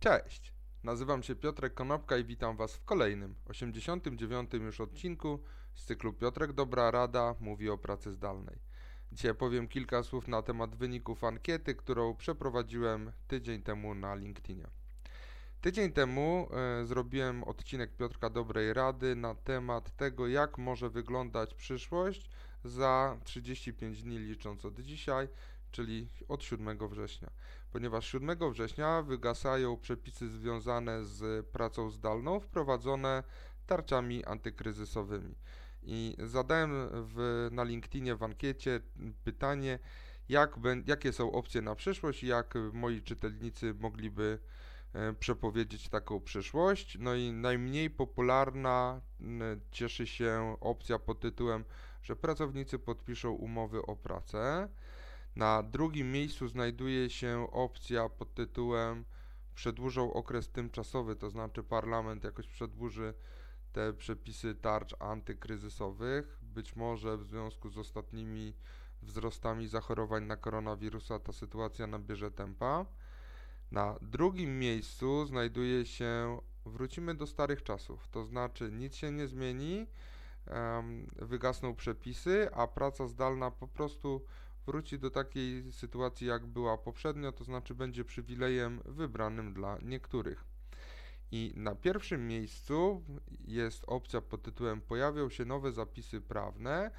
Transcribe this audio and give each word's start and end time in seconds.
Cześć! 0.00 0.52
Nazywam 0.82 1.22
się 1.22 1.36
Piotrek 1.36 1.74
Konopka 1.74 2.16
i 2.16 2.24
witam 2.24 2.56
Was 2.56 2.76
w 2.76 2.84
kolejnym, 2.84 3.34
89. 3.46 4.52
już 4.52 4.80
odcinku 4.80 5.42
z 5.74 5.84
cyklu 5.84 6.12
Piotrek 6.12 6.52
Dobra 6.52 6.90
Rada 6.90 7.34
mówi 7.40 7.70
o 7.70 7.78
pracy 7.78 8.12
zdalnej. 8.12 8.58
Dzisiaj 9.12 9.34
powiem 9.34 9.68
kilka 9.68 10.02
słów 10.02 10.28
na 10.28 10.42
temat 10.42 10.76
wyników 10.76 11.24
ankiety, 11.24 11.74
którą 11.74 12.14
przeprowadziłem 12.14 13.12
tydzień 13.28 13.62
temu 13.62 13.94
na 13.94 14.14
LinkedInie. 14.14 14.66
Tydzień 15.60 15.92
temu 15.92 16.48
e, 16.80 16.86
zrobiłem 16.86 17.44
odcinek 17.44 17.96
Piotrka 17.96 18.30
Dobrej 18.30 18.74
Rady 18.74 19.16
na 19.16 19.34
temat 19.34 19.96
tego, 19.96 20.28
jak 20.28 20.58
może 20.58 20.90
wyglądać 20.90 21.54
przyszłość 21.54 22.30
za 22.64 23.18
35 23.24 24.02
dni 24.02 24.18
licząc 24.18 24.64
od 24.64 24.80
dzisiaj, 24.80 25.28
czyli 25.70 26.08
od 26.28 26.44
7 26.44 26.88
września. 26.88 27.30
Ponieważ 27.72 28.06
7 28.12 28.52
września 28.52 29.02
wygasają 29.02 29.76
przepisy 29.76 30.28
związane 30.28 31.04
z 31.04 31.46
pracą 31.46 31.90
zdalną 31.90 32.40
wprowadzone 32.40 33.22
tarczami 33.66 34.24
antykryzysowymi. 34.24 35.34
I 35.82 36.16
zadałem 36.18 36.70
w, 36.92 37.48
na 37.52 37.64
LinkedInie 37.64 38.16
w 38.16 38.22
ankiecie 38.22 38.80
pytanie, 39.24 39.78
jak, 40.28 40.56
jakie 40.86 41.12
są 41.12 41.32
opcje 41.32 41.62
na 41.62 41.74
przyszłość 41.74 42.22
i 42.22 42.26
jak 42.26 42.54
moi 42.72 43.02
czytelnicy 43.02 43.74
mogliby 43.74 44.38
e, 44.92 45.12
przepowiedzieć 45.12 45.88
taką 45.88 46.20
przyszłość. 46.20 46.96
No 47.00 47.14
i 47.14 47.32
najmniej 47.32 47.90
popularna 47.90 49.00
cieszy 49.70 50.06
się 50.06 50.56
opcja 50.60 50.98
pod 50.98 51.20
tytułem, 51.20 51.64
że 52.02 52.16
pracownicy 52.16 52.78
podpiszą 52.78 53.30
umowy 53.30 53.82
o 53.82 53.96
pracę. 53.96 54.68
Na 55.38 55.62
drugim 55.62 56.12
miejscu 56.12 56.48
znajduje 56.48 57.10
się 57.10 57.46
opcja 57.52 58.08
pod 58.08 58.34
tytułem 58.34 59.04
przedłużą 59.54 60.12
okres 60.12 60.48
tymczasowy, 60.50 61.16
to 61.16 61.30
znaczy 61.30 61.62
parlament 61.62 62.24
jakoś 62.24 62.48
przedłuży 62.48 63.14
te 63.72 63.92
przepisy 63.92 64.54
tarcz 64.54 64.94
antykryzysowych. 65.02 66.38
Być 66.42 66.76
może 66.76 67.16
w 67.16 67.24
związku 67.24 67.70
z 67.70 67.78
ostatnimi 67.78 68.54
wzrostami 69.02 69.68
zachorowań 69.68 70.24
na 70.24 70.36
koronawirusa 70.36 71.18
ta 71.18 71.32
sytuacja 71.32 71.86
nabierze 71.86 72.30
tempa. 72.30 72.86
Na 73.70 73.98
drugim 74.02 74.58
miejscu 74.58 75.26
znajduje 75.26 75.86
się 75.86 76.40
wrócimy 76.64 77.14
do 77.14 77.26
starych 77.26 77.62
czasów, 77.62 78.08
to 78.08 78.24
znaczy 78.24 78.72
nic 78.72 78.96
się 78.96 79.12
nie 79.12 79.28
zmieni, 79.28 79.86
wygasną 81.16 81.74
przepisy, 81.74 82.54
a 82.54 82.66
praca 82.66 83.06
zdalna 83.06 83.50
po 83.50 83.68
prostu 83.68 84.24
wróci 84.68 84.98
do 84.98 85.10
takiej 85.10 85.72
sytuacji, 85.72 86.26
jak 86.26 86.46
była 86.46 86.78
poprzednio, 86.78 87.32
to 87.32 87.44
znaczy 87.44 87.74
będzie 87.74 88.04
przywilejem 88.04 88.80
wybranym 88.84 89.54
dla 89.54 89.78
niektórych. 89.82 90.44
I 91.32 91.52
na 91.56 91.74
pierwszym 91.74 92.26
miejscu 92.26 93.02
jest 93.44 93.84
opcja 93.86 94.20
pod 94.20 94.42
tytułem 94.42 94.80
Pojawią 94.80 95.30
się 95.30 95.44
nowe 95.44 95.72
zapisy 95.72 96.20
prawne 96.20 96.90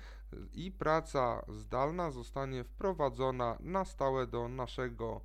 i 0.54 0.72
praca 0.72 1.46
zdalna 1.48 2.12
zostanie 2.12 2.64
wprowadzona 2.64 3.58
na 3.60 3.86
stałe 3.86 4.28
do 4.28 4.48
naszego 4.48 5.22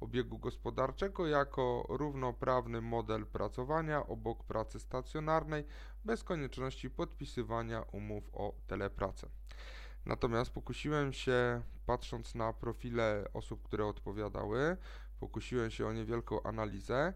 obiegu 0.00 0.38
gospodarczego 0.38 1.26
jako 1.26 1.86
równoprawny 1.88 2.80
model 2.80 3.26
pracowania 3.26 4.06
obok 4.06 4.44
pracy 4.44 4.80
stacjonarnej 4.80 5.64
bez 6.04 6.24
konieczności 6.24 6.90
podpisywania 6.90 7.82
umów 7.82 8.30
o 8.32 8.54
telepracę. 8.66 9.28
Natomiast 10.08 10.50
pokusiłem 10.50 11.12
się, 11.12 11.62
patrząc 11.86 12.34
na 12.34 12.52
profile 12.52 13.24
osób, 13.34 13.62
które 13.62 13.86
odpowiadały, 13.86 14.76
pokusiłem 15.20 15.70
się 15.70 15.86
o 15.86 15.92
niewielką 15.92 16.42
analizę 16.42 17.12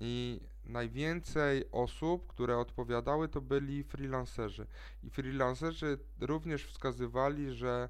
i 0.00 0.40
najwięcej 0.64 1.70
osób, 1.72 2.26
które 2.26 2.58
odpowiadały, 2.58 3.28
to 3.28 3.40
byli 3.40 3.84
freelancerzy. 3.84 4.66
I 5.02 5.10
freelancerzy 5.10 5.98
również 6.20 6.66
wskazywali, 6.66 7.52
że 7.52 7.88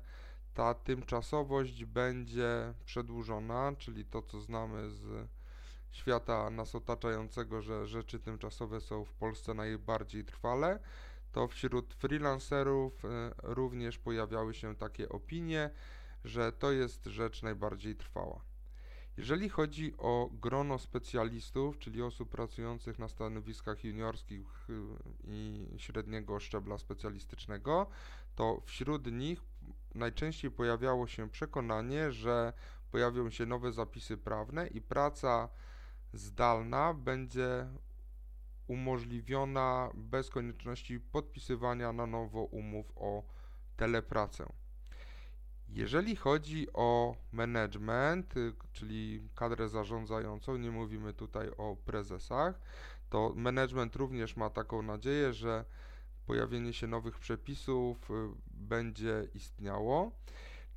ta 0.54 0.74
tymczasowość 0.74 1.84
będzie 1.84 2.74
przedłużona, 2.84 3.72
czyli 3.78 4.04
to, 4.04 4.22
co 4.22 4.40
znamy 4.40 4.90
z 4.90 5.28
świata 5.90 6.50
nas 6.50 6.74
otaczającego, 6.74 7.62
że 7.62 7.86
rzeczy 7.86 8.20
tymczasowe 8.20 8.80
są 8.80 9.04
w 9.04 9.12
Polsce 9.12 9.54
najbardziej 9.54 10.24
trwale, 10.24 10.78
to 11.32 11.48
wśród 11.48 11.94
freelancerów 11.94 13.04
e, 13.04 13.08
również 13.42 13.98
pojawiały 13.98 14.54
się 14.54 14.76
takie 14.76 15.08
opinie, 15.08 15.70
że 16.24 16.52
to 16.52 16.72
jest 16.72 17.06
rzecz 17.06 17.42
najbardziej 17.42 17.96
trwała. 17.96 18.40
Jeżeli 19.16 19.48
chodzi 19.48 19.94
o 19.98 20.30
grono 20.32 20.78
specjalistów, 20.78 21.78
czyli 21.78 22.02
osób 22.02 22.30
pracujących 22.30 22.98
na 22.98 23.08
stanowiskach 23.08 23.84
juniorskich 23.84 24.46
e, 24.70 24.72
i 25.24 25.66
średniego 25.76 26.40
szczebla 26.40 26.78
specjalistycznego, 26.78 27.86
to 28.34 28.62
wśród 28.64 29.12
nich 29.12 29.40
najczęściej 29.94 30.50
pojawiało 30.50 31.06
się 31.06 31.30
przekonanie, 31.30 32.12
że 32.12 32.52
pojawią 32.90 33.30
się 33.30 33.46
nowe 33.46 33.72
zapisy 33.72 34.16
prawne 34.16 34.66
i 34.66 34.80
praca 34.80 35.48
zdalna 36.12 36.94
będzie 36.94 37.66
umożliwiona 38.70 39.90
bez 39.94 40.30
konieczności 40.30 41.00
podpisywania 41.00 41.92
na 41.92 42.06
nowo 42.06 42.44
umów 42.44 42.92
o 42.96 43.22
telepracę. 43.76 44.46
Jeżeli 45.68 46.16
chodzi 46.16 46.66
o 46.72 47.16
management, 47.32 48.36
y, 48.36 48.52
czyli 48.72 49.28
kadrę 49.34 49.68
zarządzającą, 49.68 50.56
nie 50.56 50.70
mówimy 50.70 51.12
tutaj 51.12 51.50
o 51.58 51.76
prezesach, 51.84 52.60
to 53.08 53.32
management 53.36 53.96
również 53.96 54.36
ma 54.36 54.50
taką 54.50 54.82
nadzieję, 54.82 55.32
że 55.32 55.64
pojawienie 56.26 56.72
się 56.72 56.86
nowych 56.86 57.18
przepisów 57.18 58.10
y, 58.10 58.14
będzie 58.50 59.28
istniało. 59.34 60.12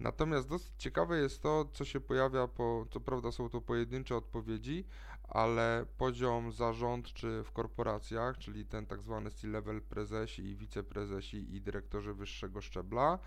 Natomiast 0.04 0.50
dosyć 0.50 0.74
ciekawe 0.78 1.18
jest 1.18 1.42
to, 1.42 1.66
co 1.74 1.86
się 1.86 2.00
pojawia 2.00 2.48
po, 2.48 2.86
co 2.92 3.00
prawda 3.00 3.32
są 3.32 3.50
to 3.50 3.62
pojedyncze 3.62 4.16
odpowiedzi, 4.16 4.86
ale 5.24 5.86
poziom 5.98 6.52
zarządczy 6.52 7.44
w 7.46 7.52
korporacjach, 7.52 8.38
czyli 8.38 8.66
ten 8.66 8.86
tak 8.86 9.02
zwany 9.02 9.32
C-level 9.32 9.82
prezesi 9.82 10.42
i 10.42 10.56
wiceprezesi 10.56 11.56
i 11.56 11.62
dyrektorzy 11.62 12.14
wyższego 12.14 12.62
szczebla, 12.62 13.20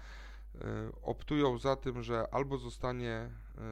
y, 0.54 0.59
optują 1.03 1.59
za 1.59 1.76
tym, 1.76 2.03
że 2.03 2.34
albo 2.34 2.59
zostanie 2.59 3.31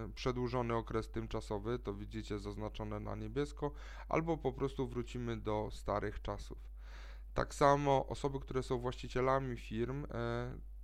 y, 0.09 0.13
przedłużony 0.13 0.75
okres 0.75 1.11
tymczasowy, 1.11 1.79
to 1.79 1.95
widzicie 1.95 2.39
zaznaczone 2.39 3.01
na 3.01 3.15
niebiesko, 3.15 3.71
albo 4.09 4.37
po 4.37 4.53
prostu 4.53 4.89
wrócimy 4.89 5.37
do 5.37 5.69
starych 5.73 6.23
czasów. 6.23 6.59
Tak 7.35 7.55
samo 7.55 8.07
osoby, 8.07 8.41
które 8.41 8.63
są 8.63 8.79
właścicielami 8.79 9.57
firm, 9.57 10.05
y, 10.05 10.09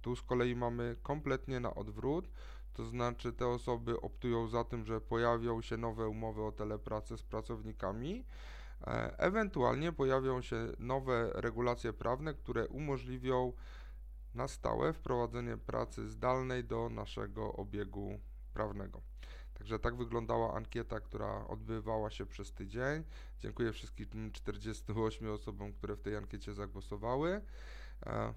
tu 0.02 0.16
z 0.16 0.22
kolei 0.22 0.56
mamy 0.56 0.96
kompletnie 1.02 1.60
na 1.60 1.74
odwrót, 1.74 2.30
to 2.74 2.84
znaczy 2.84 3.32
te 3.32 3.46
osoby 3.46 4.00
optują 4.00 4.48
za 4.48 4.64
tym, 4.64 4.84
że 4.84 5.00
pojawią 5.00 5.62
się 5.62 5.76
nowe 5.76 6.08
umowy 6.08 6.42
o 6.42 6.52
telepracę 6.52 7.18
z 7.18 7.22
pracownikami, 7.22 8.24
e, 8.86 9.18
ewentualnie 9.18 9.92
pojawią 9.92 10.42
się 10.42 10.68
nowe 10.78 11.30
regulacje 11.34 11.92
prawne, 11.92 12.34
które 12.34 12.68
umożliwią 12.68 13.52
na 14.34 14.48
stałe 14.48 14.92
wprowadzenie 14.92 15.56
pracy 15.56 16.08
zdalnej 16.08 16.64
do 16.64 16.88
naszego 16.88 17.52
obiegu 17.52 18.18
prawnego. 18.54 19.00
Także 19.54 19.78
tak 19.78 19.96
wyglądała 19.96 20.54
ankieta, 20.54 21.00
która 21.00 21.46
odbywała 21.46 22.10
się 22.10 22.26
przez 22.26 22.52
tydzień. 22.52 23.04
Dziękuję 23.38 23.72
wszystkim 23.72 24.32
48 24.32 25.30
osobom, 25.30 25.72
które 25.72 25.96
w 25.96 26.00
tej 26.00 26.16
ankiecie 26.16 26.54
zagłosowały. 26.54 27.40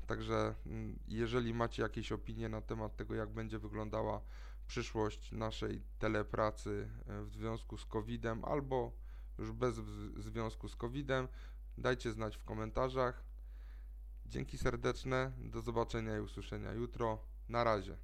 Także 0.07 0.56
mm, 0.66 1.00
jeżeli 1.07 1.53
macie 1.53 1.84
jakieś 1.84 2.12
opinie 2.12 2.50
na 2.50 2.62
temat 2.62 2.96
tego, 2.96 3.16
jak 3.16 3.29
będzie 3.29 3.59
wyglądała 3.59 4.22
przyszłość 4.68 5.31
naszej 5.31 5.81
telepracy 6.00 6.90
e, 7.07 7.24
w 7.24 7.29
związku 7.29 7.78
z 7.78 7.85
COVID-em 7.85 8.46
albo 8.46 8.91
już 9.38 9.51
bez 9.51 9.75
związku 10.18 10.69
z 10.69 10.75
COVID-em, 10.75 11.27
dajcie 11.77 12.12
znać 12.12 12.38
w 12.38 12.44
komentarzach. 12.44 13.24
Dzięki 14.25 14.57
serdeczne, 14.57 15.31
do 15.38 15.62
zobaczenia 15.62 16.18
i 16.18 16.19
usłyszenia 16.19 16.74
jutro. 16.74 17.18
Na 17.50 17.63
razie. 17.63 17.98